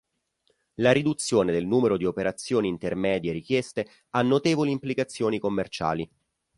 [0.79, 6.09] La riduzione del numero di operazioni intermedie richieste ha notevoli implicazioni commerciali.